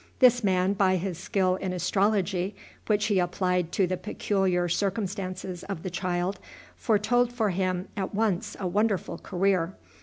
This 0.17 0.43
man, 0.43 0.73
by 0.73 0.95
his 0.95 1.19
skill 1.19 1.57
in 1.57 1.73
astrology, 1.73 2.55
which 2.87 3.05
he 3.05 3.19
applied 3.19 3.71
to 3.73 3.85
the 3.85 3.97
peculiar 3.97 4.67
circumstances 4.67 5.63
of 5.65 5.83
the 5.83 5.91
child, 5.91 6.39
foretold 6.75 7.31
for 7.31 7.51
him 7.51 7.87
at 7.95 8.11
once 8.11 8.57
a 8.59 8.65
wonderful 8.65 9.19
career. 9.19 9.75